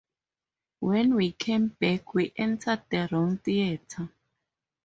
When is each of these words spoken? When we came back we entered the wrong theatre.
When 0.79 1.13
we 1.13 1.31
came 1.33 1.67
back 1.79 2.15
we 2.15 2.33
entered 2.35 2.81
the 2.89 3.07
wrong 3.11 3.37
theatre. 3.37 4.09